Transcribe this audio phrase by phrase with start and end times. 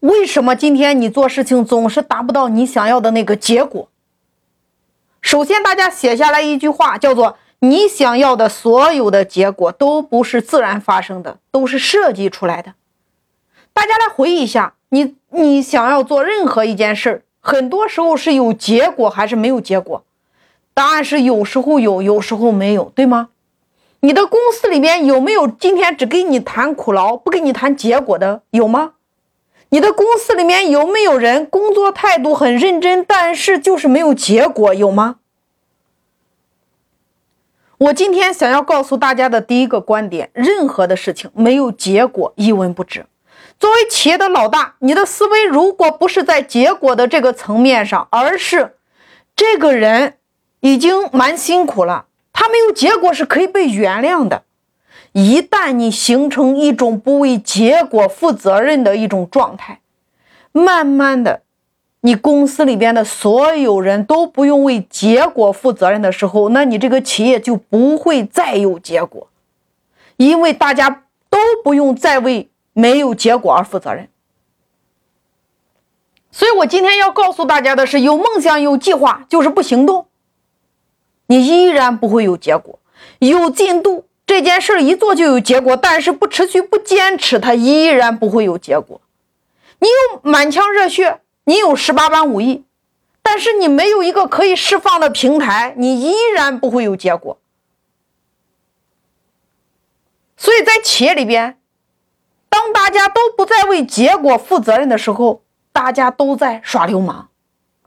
[0.00, 3.88] 为什么今天你做事情总是达不到你想要的那个结果？
[5.20, 12.74] 首先，大家写下来一句话，叫做“你想要的所有的结果都不是自然发生的，都是设计出来的。”
[13.74, 20.04] 大家来回忆一下，你你想要做任何一件事儿，很多时候是有结果还是没有结果？
[20.72, 23.30] 答案是有时候有，有时候没有，对吗？
[24.00, 28.42] 你的公司里面有没有今天只给你谈苦劳，不给你谈结果的？
[28.50, 28.92] 有吗？
[29.70, 34.72] 你的公司里面有没有人工作态度很认真，但是就是没有结果？
[34.72, 35.16] 有吗？
[37.76, 43.06] 我今天想要告诉大家的第一个观点：任何的事情没有结果一文不值。
[43.60, 48.76] 作为企业的老大，你的思维如果不是在结果的这个层面上，而是
[49.36, 50.16] 这个人
[50.60, 52.06] 已经蛮辛苦了。
[52.32, 54.44] 他没有结果是可以被原谅的。
[55.12, 59.80] 一旦你形成一种不为结果负责任的一种状态，
[60.52, 61.42] 慢慢的，
[62.00, 69.28] 你公司里边的所有人都不用为结果负责任的时候，那你这个企业就不会再有结果，
[70.16, 74.08] 因为大家都不用再为没有结果而负责任。
[76.30, 80.06] 所以我今天要告诉大家的是：有梦想、有计划，就是不行动。
[81.26, 82.78] 你依然不会有结果，
[83.18, 89.00] 有进度这件事一做就有结果，但是不持续不坚持，它依然不会有结果。
[89.78, 92.66] 你有满腔热血，你有十八般武艺，
[93.22, 97.38] 但是你没有一个可以释放的平台，你依然不会有结果。
[100.36, 101.58] 所以在企业里边，
[102.50, 107.30] 当大家都不再为结果负责任的时候，大家都在耍流氓。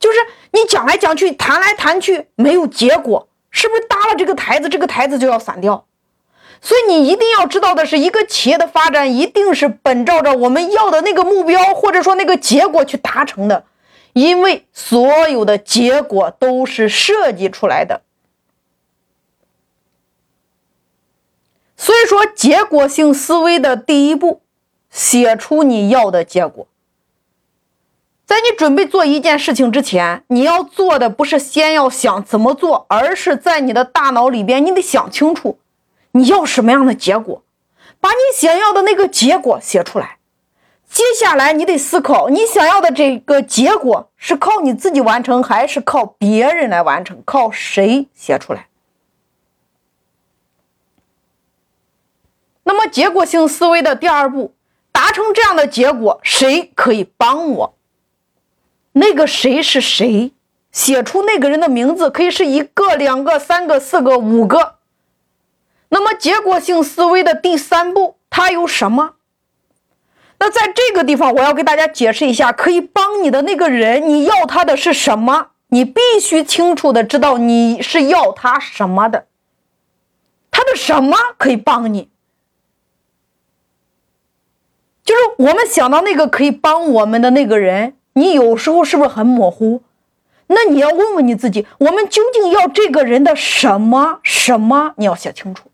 [0.00, 0.18] 就是
[0.50, 5.86] 你讲来讲去，谈来谈去，没有结果，是不是搭了这个台子，这个台子就要散掉？
[6.60, 13.64] 所以你一定要知道的是，一个企业的发展一定是本照着我们要的那个目标，或者说那个结果去达成的，
[14.14, 18.00] 因为所有的结果都是设计出来的。
[21.76, 24.40] 所以说，结果性思维的第一步，
[24.90, 26.66] 写出你要的结果。
[28.24, 35.58] 在你准备做一件事情之前，你要做的不是先要想怎么做，而是在你的大脑里边，你得想清楚
[36.16, 37.42] 你要什么样的结果，
[38.00, 40.18] 把你想要的那个结果写出来。
[40.88, 47.20] 接下来你得思考，你想要的这个结果是靠你自己完成，还是靠别人来完成？
[47.24, 48.68] 靠谁写出来？
[52.62, 54.54] 那么结果性思维的第二步，
[54.92, 57.74] 达成这样的结果，谁可以帮我？
[58.92, 60.32] 那个谁是谁？
[60.70, 64.73] 写出那个人的名字，可以是一个、两个、三个、四个、五个。
[65.94, 69.14] 那么结果性思维的第三步，它有什么？
[70.40, 75.50] 那在这个地方，我要给大家解释一下，可以帮你的那个人，你要他的是什么？
[75.68, 79.26] 你必须清楚的知道你是要他什么的。
[80.50, 82.10] 他的什么可以帮你？
[85.04, 87.96] 就是我们想到那个可以帮我们的那个人。
[88.14, 89.84] 你有时候是不是很模糊？
[90.48, 94.18] 那你要问问你自己，我们究竟要这个人的什么？
[94.24, 94.94] 什么？
[94.96, 95.70] 你要写清楚。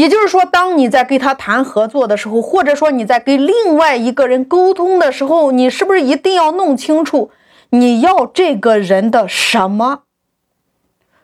[0.00, 7.30] 也就是说，当你在跟他谈合作的时候，或者说你在跟另外一个人沟通的时候，你是不是一定要弄清楚
[7.68, 10.04] 你要这个人的什么？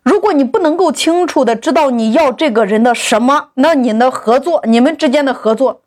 [0.03, 5.81] 如果你不能够清楚的知道你要这个人的什么，那你的合作，你们之间的合作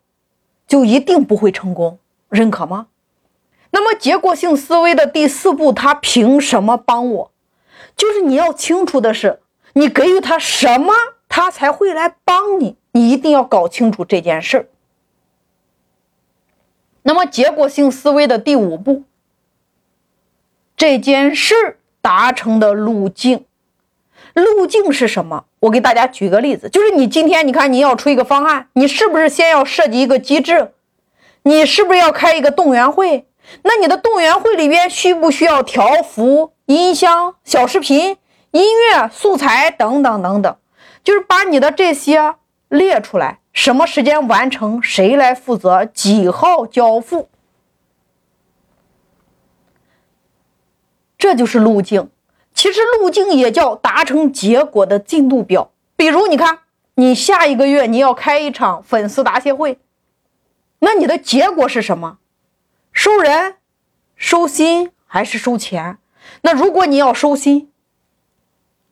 [0.66, 2.00] 就一定不会成功。
[2.28, 2.88] 认可吗？
[3.70, 7.30] 那么结果性思维的第四步，他凭什么帮我？
[7.96, 9.38] 就是你要清楚的是，
[9.74, 10.92] 你给予他什么，
[11.28, 12.79] 他才会来帮你。
[12.92, 14.66] 你一定要搞清楚这件事儿。
[17.02, 19.04] 那么结果性思维的第五步，
[20.76, 23.44] 这件事儿达成的路径，
[24.34, 25.44] 路径是什么？
[25.60, 30.72] 我给大家举个例子，就是你今天你看你要出一个方案，你是不是先要设计一个机制？
[31.42, 33.26] 你是不是要开一个动员会？
[33.62, 38.16] 那你的动员会里边需不需要条幅、音箱、小视频、
[38.50, 40.56] 音乐素材等等等等？
[41.02, 42.34] 就是把你的这些
[42.70, 47.28] 列出来，什么时间完成，谁来负责，几号交付，
[51.18, 52.08] 这就是路径。
[52.54, 55.72] 其实路径也叫达成结果的进度表。
[55.96, 56.60] 比如，你看，
[56.94, 59.78] 你下一个月你要开一场粉丝答谢会。
[60.78, 62.18] 那你的结果是什么？
[62.92, 63.56] 收人、
[64.14, 65.98] 收心还是收钱？
[66.42, 67.69] 那如果你要收心，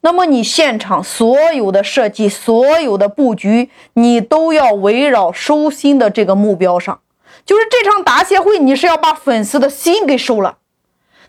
[0.00, 7.00] 那么你现场所有的设计、所有的布局，你都要围绕收心的这个目标上。
[7.44, 10.58] 就是这场答谢会，你是要把粉丝的心给收了。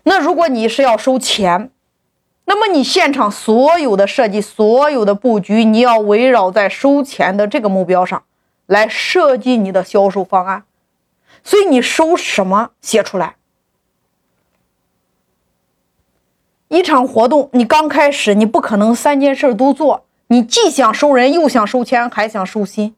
[0.04, 1.70] 那如果你是要收钱，
[2.44, 8.22] 那么你现场所有的设计、所有的布局，你要围绕在收钱的这个目标上
[8.66, 10.64] 来设计你的销售方案。
[11.42, 13.36] 所以你收什么写出来。
[16.70, 22.94] 一场活动，你刚开始你不可能三件事都做，你既想收人，又想收钱，还想收心。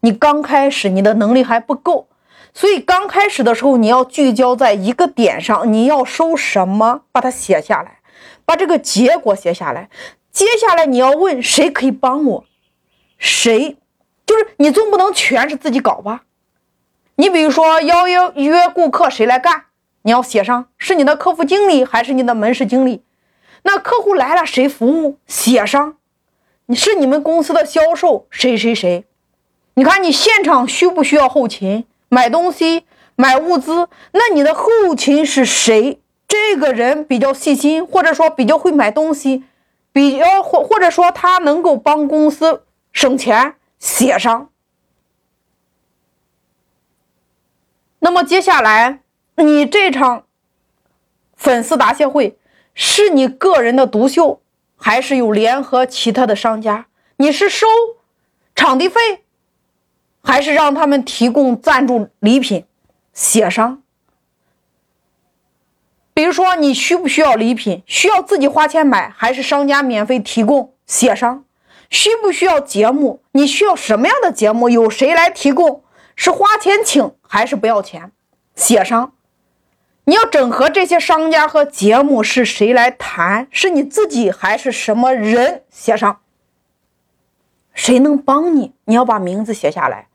[0.00, 2.08] 你刚开始你的能力还不够，
[2.52, 8.00] 所以刚开始的时候你要聚焦在一个点上，你要收什么，把它写下来，
[8.44, 9.88] 把这个结果写下来。
[10.30, 12.44] 接下来你要问谁可以帮我，
[13.16, 13.78] 谁
[14.26, 16.24] 就是你总不能全是自己搞吧？
[17.14, 19.64] 你比如说邀约约顾客谁来干，
[20.06, 23.02] 你要写上是你的客服经理还是你的门市经理。
[23.64, 25.18] 那客户来了谁服务？
[25.26, 25.96] 写上，
[26.66, 29.04] 你是你们公司的销售谁谁谁？
[29.74, 32.84] 你看你现场需不需要后勤买东西
[33.16, 33.88] 买物资？
[34.12, 36.00] 那你的后勤是谁？
[36.28, 39.42] 这个人比较细心，或者说比较会买东西，
[39.92, 42.62] 比较或或者说他能够帮公司
[42.92, 44.50] 省钱，写上。
[47.98, 49.00] 那么接下来
[49.36, 50.24] 你这场
[51.34, 52.38] 粉丝答谢会。
[52.78, 54.42] 是你个人的独秀，
[54.76, 56.88] 还是有联合其他的商家？
[57.16, 57.66] 你是收
[58.54, 59.24] 场地费，
[60.22, 62.66] 还是让他们提供赞助礼品？
[63.14, 63.82] 写上。
[66.12, 67.82] 比如说，你需不需要礼品？
[67.86, 70.74] 需要自己花钱买，还是商家免费提供？
[70.86, 71.44] 写上。
[71.88, 73.22] 需不需要节目？
[73.32, 74.68] 你需要什么样的节目？
[74.68, 75.82] 有谁来提供？
[76.14, 78.12] 是花钱请，还是不要钱？
[78.54, 79.14] 写上。
[80.08, 83.48] 你要整合这些商家和节目是谁来谈？
[83.50, 85.64] 是你自己还是什么人？
[85.68, 86.20] 写上。
[87.74, 88.72] 谁能帮你？
[88.84, 90.06] 你要把名字写下来。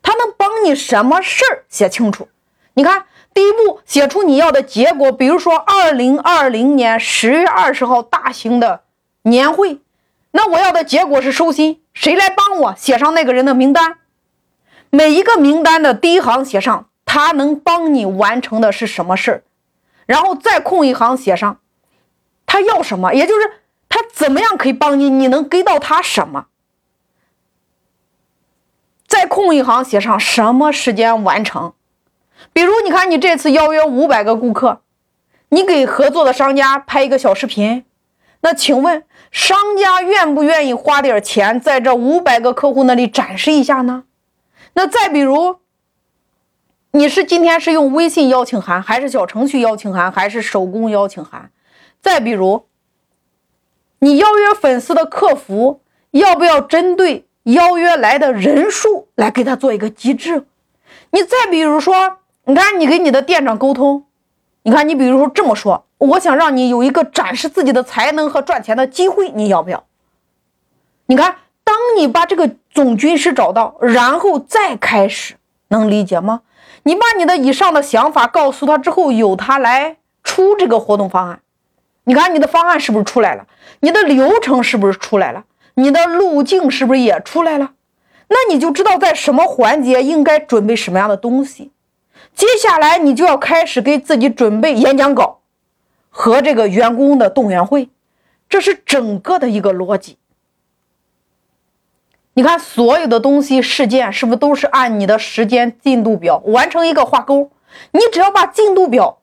[0.00, 1.64] 他能帮你什么事儿？
[1.68, 2.28] 写清楚。
[2.74, 5.10] 你看，第一步写出你要的结果。
[5.10, 8.82] 比如说，二零二零年十月二十号大型的
[9.22, 9.80] 年会，
[10.30, 11.82] 那我要的结果是收心。
[11.92, 12.74] 谁来帮我？
[12.76, 13.98] 写上那个人的名单。
[14.90, 16.86] 每一个名单的第一行写上。
[17.14, 19.44] 他能帮你完成的是什么事？
[20.06, 21.58] 然后再空一行写上
[22.46, 23.60] 他要什么，也就是
[23.90, 26.46] 他怎么样可以帮你，你能给到他什么？
[29.06, 31.74] 再空一行写上什么时间完成？
[32.54, 34.80] 比如你看，你这次邀约五百个顾客，
[35.50, 37.84] 你给合作的商家拍一个小视频，
[38.40, 44.04] 那请问商家愿不愿意花点钱在这五百个客户那里展示一下呢？
[44.72, 45.60] 那再比如。
[46.94, 51.50] 你是今天是用微信邀请函，还是小程序邀请函，还是手工邀请函？
[52.02, 52.66] 再比如，
[54.00, 55.80] 你邀约粉丝的客服，
[56.10, 60.44] 要不要针对邀约来的人数来给他做一个机制？
[61.12, 64.04] 你再比如说，你看你给你的店长沟通，
[64.64, 69.82] 你看你比如说这么说，我想让你有一个展示自己的才能和赚钱的机会，你要不要？
[71.06, 75.36] 你看，当你把这个总军师找到，然后再开始，
[75.68, 76.42] 能理解吗？
[76.84, 81.40] 你把你的以上的想法告诉他之后，由他来出这个活动方案。
[82.04, 83.46] 你看你的方案是不是出来了？
[83.80, 85.44] 你的流程是不是出来了？
[85.74, 87.72] 你的路径是不是也出来了？
[88.28, 91.70] 那你就知道在什么环节应该准备什么样的东西。
[92.34, 95.40] 接下来你就要开始给自己准备演讲稿
[96.10, 97.90] 和这个员工的动员会，
[98.48, 100.16] 这是整个的一个逻辑。
[102.34, 107.50] 你看，所有的东西、事件是不是都是按你的时间进度表完成一个画勾？
[107.90, 109.20] 你只要把进度表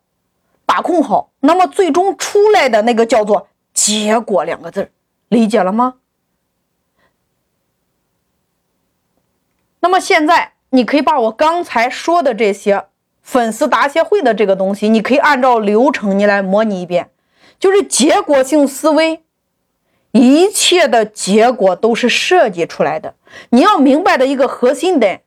[0.66, 4.92] 把控好，那么最终出来的那个叫做“结果”两个字
[5.28, 5.96] 理解了吗？
[9.80, 12.86] 那么现在你可以把我刚才说的这些
[13.24, 17.10] 粉丝答谢会的这个东西，你可以按照流程你来模拟一遍，
[17.60, 19.24] 就是结果性思维。
[20.12, 23.13] 一切的结果都是设计出来的。
[23.51, 25.22] 你要明白的一个核心点，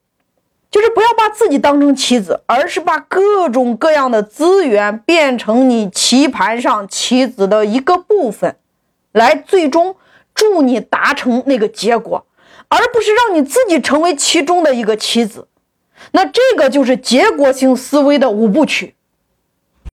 [0.71, 8.57] 就是不要把自己当成棋子，而是把各种各样的资源变成你棋盘上棋子的一个部分，
[9.13, 9.95] 来最终
[10.35, 12.27] 助你达成那个结果，
[12.69, 15.47] 而不是让你自己成为其中的一个棋子。
[16.11, 18.97] 那这个就是结果性思维的五部曲。